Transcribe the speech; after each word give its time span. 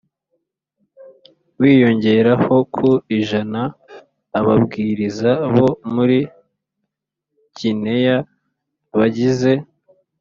wiyongeraho 1.59 2.55
ku 2.75 2.89
ijana 3.17 3.61
Ababwiriza 4.39 5.31
bo 5.53 5.67
muri 5.93 6.19
Gineya 7.57 8.17
bagize 8.97 9.51